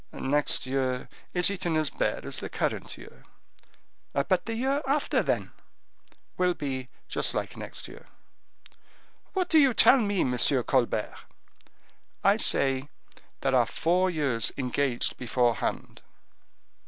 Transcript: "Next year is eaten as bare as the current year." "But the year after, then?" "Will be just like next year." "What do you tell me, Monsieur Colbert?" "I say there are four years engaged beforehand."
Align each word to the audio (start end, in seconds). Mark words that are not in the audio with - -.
"Next 0.13 0.65
year 0.65 1.07
is 1.31 1.51
eaten 1.51 1.77
as 1.77 1.91
bare 1.91 2.25
as 2.25 2.39
the 2.39 2.49
current 2.49 2.97
year." 2.97 3.23
"But 4.13 4.47
the 4.47 4.55
year 4.55 4.81
after, 4.87 5.21
then?" 5.21 5.51
"Will 6.39 6.55
be 6.55 6.89
just 7.07 7.35
like 7.35 7.55
next 7.55 7.87
year." 7.87 8.07
"What 9.33 9.47
do 9.47 9.59
you 9.59 9.75
tell 9.75 9.99
me, 9.99 10.23
Monsieur 10.23 10.63
Colbert?" 10.63 11.17
"I 12.23 12.37
say 12.37 12.89
there 13.41 13.53
are 13.55 13.67
four 13.67 14.09
years 14.09 14.51
engaged 14.57 15.17
beforehand." 15.19 16.01